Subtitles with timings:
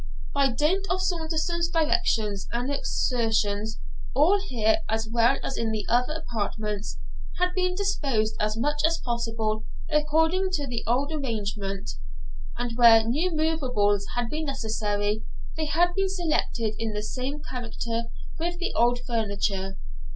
[0.33, 3.77] By dint of Saunderson's directions and exertions,
[4.15, 6.97] all here, as well as in the other apartments,
[7.37, 11.91] had been disposed as much as possible according to the old arrangement;
[12.57, 15.21] and where new movables had been necessary,
[15.55, 18.05] they had been selected in the same character
[18.39, 19.77] with the old furniture.